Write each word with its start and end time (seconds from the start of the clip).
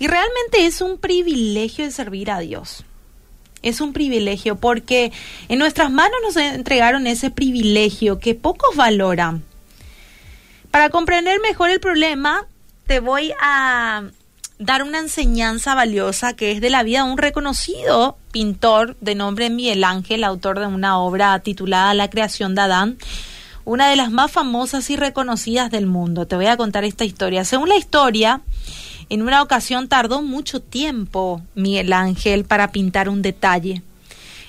Y 0.00 0.06
realmente 0.06 0.64
es 0.64 0.80
un 0.80 0.96
privilegio 0.96 1.84
el 1.84 1.92
servir 1.92 2.30
a 2.30 2.40
Dios. 2.40 2.84
Es 3.60 3.82
un 3.82 3.92
privilegio 3.92 4.56
porque 4.56 5.12
en 5.50 5.58
nuestras 5.58 5.90
manos 5.90 6.18
nos 6.22 6.36
entregaron 6.38 7.06
ese 7.06 7.30
privilegio 7.30 8.18
que 8.18 8.34
pocos 8.34 8.74
valoran. 8.76 9.44
Para 10.70 10.88
comprender 10.88 11.38
mejor 11.40 11.68
el 11.68 11.80
problema, 11.80 12.46
te 12.86 13.00
voy 13.00 13.34
a 13.42 14.04
dar 14.58 14.84
una 14.84 15.00
enseñanza 15.00 15.74
valiosa 15.74 16.34
que 16.34 16.52
es 16.52 16.62
de 16.62 16.70
la 16.70 16.82
vida 16.82 17.04
de 17.04 17.10
un 17.10 17.18
reconocido 17.18 18.16
pintor 18.32 18.96
de 19.02 19.14
nombre 19.14 19.50
Miguel 19.50 19.84
Ángel, 19.84 20.24
autor 20.24 20.60
de 20.60 20.66
una 20.66 20.98
obra 20.98 21.38
titulada 21.40 21.92
La 21.92 22.08
creación 22.08 22.54
de 22.54 22.62
Adán, 22.62 22.96
una 23.66 23.90
de 23.90 23.96
las 23.96 24.10
más 24.10 24.32
famosas 24.32 24.88
y 24.88 24.96
reconocidas 24.96 25.70
del 25.70 25.86
mundo. 25.86 26.26
Te 26.26 26.36
voy 26.36 26.46
a 26.46 26.56
contar 26.56 26.84
esta 26.84 27.04
historia. 27.04 27.44
Según 27.44 27.68
la 27.68 27.76
historia, 27.76 28.40
en 29.10 29.22
una 29.22 29.42
ocasión 29.42 29.88
tardó 29.88 30.22
mucho 30.22 30.60
tiempo 30.60 31.42
Miguel 31.54 31.92
Ángel 31.92 32.44
para 32.44 32.70
pintar 32.70 33.08
un 33.08 33.22
detalle. 33.22 33.82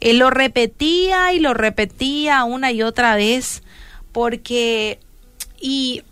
Él 0.00 0.18
lo 0.18 0.30
repetía 0.30 1.32
y 1.32 1.40
lo 1.40 1.54
repetía 1.54 2.44
una 2.44 2.72
y 2.72 2.82
otra 2.82 3.16
vez 3.16 3.62
porque... 4.12 5.00
Y 5.60 6.02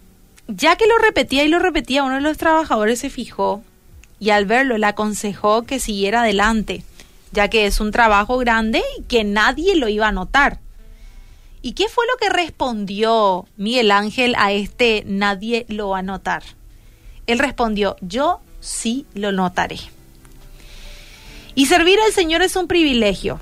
ya 0.48 0.76
que 0.76 0.86
lo 0.86 0.98
repetía 0.98 1.44
y 1.44 1.48
lo 1.48 1.60
repetía, 1.60 2.02
uno 2.02 2.16
de 2.16 2.20
los 2.20 2.36
trabajadores 2.36 2.98
se 2.98 3.10
fijó 3.10 3.62
y 4.18 4.30
al 4.30 4.44
verlo 4.44 4.76
le 4.76 4.86
aconsejó 4.86 5.62
que 5.62 5.78
siguiera 5.78 6.22
adelante, 6.22 6.84
ya 7.32 7.48
que 7.48 7.66
es 7.66 7.80
un 7.80 7.92
trabajo 7.92 8.38
grande 8.38 8.82
y 8.98 9.02
que 9.02 9.24
nadie 9.24 9.76
lo 9.76 9.88
iba 9.88 10.08
a 10.08 10.12
notar. 10.12 10.58
¿Y 11.60 11.74
qué 11.74 11.88
fue 11.88 12.04
lo 12.10 12.16
que 12.16 12.28
respondió 12.28 13.46
Miguel 13.56 13.92
Ángel 13.92 14.34
a 14.36 14.52
este 14.52 15.04
nadie 15.06 15.64
lo 15.68 15.90
va 15.90 15.98
a 15.98 16.02
notar? 16.02 16.42
Él 17.26 17.38
respondió, 17.38 17.96
yo 18.00 18.40
sí 18.60 19.06
lo 19.14 19.32
notaré. 19.32 19.78
Y 21.54 21.66
servir 21.66 21.98
al 22.04 22.12
Señor 22.12 22.42
es 22.42 22.56
un 22.56 22.66
privilegio. 22.66 23.40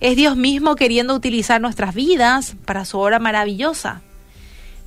Es 0.00 0.16
Dios 0.16 0.36
mismo 0.36 0.76
queriendo 0.76 1.14
utilizar 1.14 1.60
nuestras 1.60 1.94
vidas 1.94 2.54
para 2.64 2.84
su 2.84 2.98
obra 2.98 3.18
maravillosa. 3.18 4.02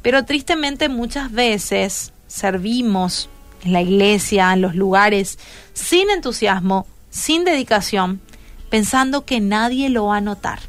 Pero 0.02 0.24
tristemente 0.26 0.88
muchas 0.88 1.32
veces 1.32 2.14
servimos 2.28 3.30
en 3.64 3.74
la 3.74 3.82
iglesia, 3.82 4.54
en 4.54 4.62
los 4.62 4.76
lugares, 4.76 5.38
sin 5.74 6.10
entusiasmo, 6.10 6.88
sin 7.10 7.44
dedicación, 7.44 8.22
pensando 8.70 9.26
que 9.26 9.42
nadie 9.42 9.90
lo 9.90 10.08
va 10.08 10.18
a 10.18 10.22
notar. 10.22 10.60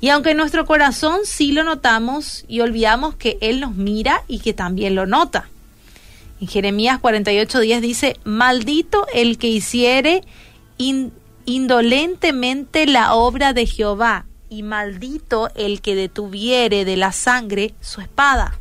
Y 0.00 0.10
aunque 0.10 0.32
en 0.32 0.36
nuestro 0.36 0.66
corazón 0.66 1.20
sí 1.24 1.52
lo 1.52 1.64
notamos 1.64 2.44
y 2.48 2.60
olvidamos 2.60 3.16
que 3.16 3.38
Él 3.40 3.60
nos 3.60 3.74
mira 3.74 4.22
y 4.28 4.40
que 4.40 4.52
también 4.52 4.94
lo 4.94 5.06
nota. 5.06 5.48
En 6.40 6.48
Jeremías 6.48 7.00
48:10 7.00 7.80
dice, 7.80 8.16
maldito 8.24 9.06
el 9.14 9.38
que 9.38 9.48
hiciere 9.48 10.22
indolentemente 11.46 12.86
la 12.86 13.14
obra 13.14 13.52
de 13.52 13.66
Jehová, 13.66 14.26
y 14.48 14.62
maldito 14.62 15.50
el 15.54 15.80
que 15.80 15.94
detuviere 15.94 16.84
de 16.84 16.96
la 16.96 17.12
sangre 17.12 17.74
su 17.80 18.00
espada. 18.00 18.58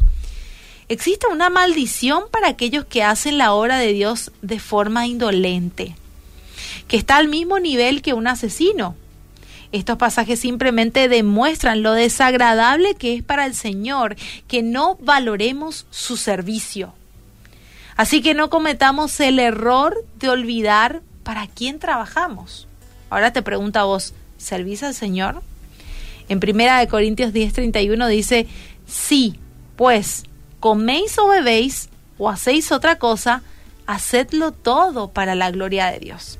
Existe 0.87 1.27
una 1.27 1.49
maldición 1.49 2.23
para 2.31 2.47
aquellos 2.47 2.85
que 2.85 3.03
hacen 3.03 3.37
la 3.37 3.53
obra 3.53 3.77
de 3.77 3.93
Dios 3.93 4.31
de 4.41 4.59
forma 4.59 5.07
indolente, 5.07 5.95
que 6.87 6.97
está 6.97 7.17
al 7.17 7.27
mismo 7.27 7.59
nivel 7.59 8.01
que 8.01 8.13
un 8.13 8.27
asesino. 8.27 8.95
Estos 9.71 9.97
pasajes 9.97 10.39
simplemente 10.39 11.09
demuestran 11.09 11.81
lo 11.81 11.93
desagradable 11.93 12.95
que 12.95 13.15
es 13.15 13.23
para 13.23 13.45
el 13.45 13.55
Señor 13.55 14.15
que 14.47 14.61
no 14.63 14.95
valoremos 15.01 15.85
su 15.89 16.17
servicio. 16.17 16.93
Así 17.97 18.21
que 18.21 18.33
no 18.33 18.49
cometamos 18.49 19.19
el 19.19 19.39
error 19.39 20.03
de 20.19 20.29
olvidar 20.29 21.01
para 21.23 21.47
quién 21.47 21.79
trabajamos. 21.79 22.67
Ahora 23.09 23.31
te 23.31 23.41
pregunto 23.41 23.79
a 23.79 23.85
vos, 23.85 24.13
¿servís 24.37 24.83
al 24.83 24.93
Señor? 24.93 25.41
En 26.27 26.39
Primera 26.39 26.79
de 26.79 26.87
Corintios 26.87 27.31
10:31 27.33 28.07
dice, 28.07 28.47
sí, 28.85 29.39
pues 29.75 30.23
coméis 30.59 31.17
o 31.19 31.27
bebéis 31.27 31.89
o 32.17 32.29
hacéis 32.29 32.71
otra 32.71 32.97
cosa, 32.97 33.43
hacedlo 33.85 34.51
todo 34.51 35.11
para 35.11 35.35
la 35.35 35.51
gloria 35.51 35.91
de 35.91 35.99
Dios. 35.99 36.39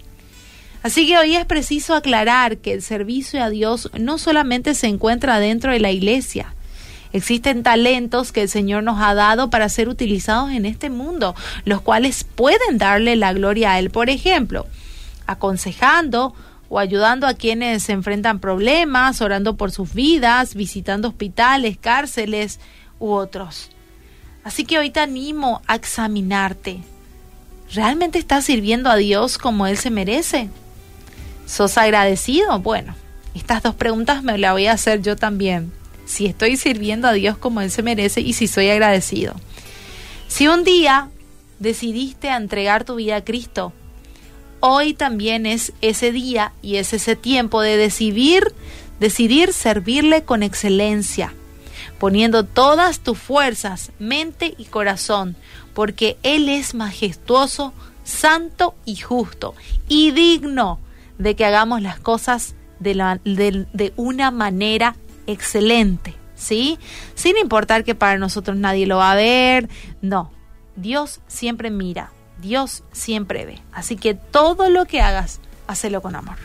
Así 0.84 1.08
que 1.08 1.18
hoy 1.18 1.36
es 1.36 1.46
preciso 1.46 1.96
aclarar 1.96 2.58
que 2.58 2.74
el 2.74 2.82
servicio 2.82 3.44
a 3.44 3.50
Dios 3.50 3.90
no 4.00 4.18
solamente 4.18 4.76
se 4.76 4.88
encuentra 4.88 5.40
dentro 5.40 5.72
de 5.72 5.80
la 5.80 5.92
iglesia, 5.92 6.55
Existen 7.16 7.64
talentos 7.64 8.34
que 8.34 8.42
el 8.42 8.50
Señor 8.50 8.84
nos 8.84 9.00
ha 9.00 9.14
dado 9.14 9.50
para 9.50 9.70
ser 9.70 9.88
utilizados 9.88 10.52
en 10.52 10.66
este 10.66 10.90
mundo, 10.90 11.34
los 11.64 11.80
cuales 11.80 12.26
pueden 12.26 12.78
darle 12.78 13.16
la 13.16 13.32
gloria 13.32 13.72
a 13.72 13.80
Él. 13.80 13.90
Por 13.90 14.10
ejemplo, 14.10 14.68
aconsejando 15.26 16.36
o 16.68 16.78
ayudando 16.78 17.26
a 17.26 17.34
quienes 17.34 17.84
se 17.84 17.94
enfrentan 17.94 18.40
problemas, 18.40 19.22
orando 19.22 19.56
por 19.56 19.72
sus 19.72 19.94
vidas, 19.94 20.56
visitando 20.56 21.08
hospitales, 21.08 21.78
cárceles 21.78 22.60
u 23.00 23.12
otros. 23.12 23.70
Así 24.44 24.66
que 24.66 24.78
hoy 24.78 24.90
te 24.90 25.00
animo 25.00 25.62
a 25.68 25.76
examinarte. 25.76 26.82
¿Realmente 27.74 28.20
estás 28.20 28.44
sirviendo 28.44 28.90
a 28.90 28.98
Dios 28.98 29.38
como 29.38 29.68
Él 29.68 29.78
se 29.78 29.90
merece? 29.90 30.50
¿Sos 31.46 31.78
agradecido? 31.78 32.60
Bueno, 32.60 32.94
estas 33.34 33.64
dos 33.64 33.74
preguntas 33.74 34.22
me 34.22 34.38
las 34.38 34.52
voy 34.52 34.68
a 34.68 34.74
hacer 34.74 35.02
yo 35.02 35.16
también 35.16 35.72
si 36.06 36.26
estoy 36.28 36.58
sirviendo 36.58 37.08
a 37.08 37.14
Dios 37.14 37.38
como 37.38 37.62
Él 37.62 37.72
se 37.72 37.84
merece 37.84 38.22
y 38.22 38.34
si 38.34 38.48
soy 38.48 38.70
agradecido. 38.70 39.36
Si 40.28 40.48
un 40.48 40.64
día 40.64 41.10
decidiste 41.60 42.30
entregar 42.30 42.84
tu 42.84 42.96
vida 42.96 43.18
a 43.18 43.24
Cristo, 43.24 43.74
hoy 44.60 44.94
también 44.94 45.46
es 45.46 45.74
ese 45.82 46.12
día 46.12 46.54
y 46.62 46.76
es 46.78 46.94
ese 46.94 47.16
tiempo 47.16 47.62
de 47.62 47.78
decidir, 47.78 48.54
decidir 49.00 49.54
servirle 49.54 50.24
con 50.24 50.44
excelencia, 50.44 51.34
poniendo 52.00 52.44
todas 52.44 53.00
tus 53.00 53.18
fuerzas, 53.18 53.92
mente 54.00 54.56
y 54.58 54.66
corazón, 54.66 55.36
porque 55.74 56.18
Él 56.24 56.50
es 56.50 56.74
majestuoso, 56.74 57.74
santo 58.04 58.76
y 58.86 58.98
justo, 58.98 59.56
y 59.88 60.12
digno 60.12 60.80
de 61.18 61.36
que 61.36 61.46
hagamos 61.46 61.82
las 61.82 62.00
cosas 62.00 62.56
de, 62.80 62.94
de 63.72 63.94
una 63.96 64.32
manera 64.32 64.96
excelente, 65.28 66.16
¿sí? 66.36 66.80
Sin 67.16 67.38
importar 67.38 67.84
que 67.84 67.96
para 67.96 68.18
nosotros 68.18 68.58
nadie 68.58 68.88
lo 68.88 68.98
va 68.98 69.12
a 69.12 69.16
ver, 69.16 69.70
no, 70.02 70.32
Dios 70.76 71.22
siempre 71.28 71.70
mira, 71.70 72.12
Dios 72.42 72.84
siempre 72.92 73.46
ve. 73.46 73.62
Así 73.72 73.96
que 73.96 74.14
todo 74.14 74.70
lo 74.70 74.86
que 74.86 75.02
hagas, 75.02 75.40
hacelo 75.68 76.02
con 76.02 76.16
amor. 76.16 76.38